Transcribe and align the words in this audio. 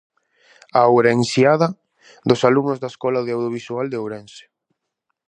A 0.79 0.81
"Ourensíada" 0.93 1.67
dos 2.29 2.41
alumnos 2.49 2.77
da 2.79 2.91
Escola 2.93 3.19
de 3.23 3.31
Audiovisual 3.37 3.87
de 3.89 3.97
Ourense. 4.03 4.43